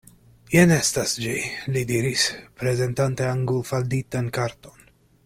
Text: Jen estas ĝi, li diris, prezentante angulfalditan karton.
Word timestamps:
Jen 0.53 0.71
estas 0.77 1.11
ĝi, 1.25 1.35
li 1.75 1.83
diris, 1.91 2.23
prezentante 2.63 3.29
angulfalditan 3.37 4.33
karton. 4.39 4.91